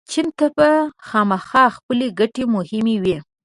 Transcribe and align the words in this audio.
چین 0.11 0.27
ته 0.37 0.47
به 0.55 0.69
خامخا 1.07 1.63
خپلې 1.77 2.07
ګټې 2.19 2.43
مهمې 2.55 2.95
وي. 3.03 3.17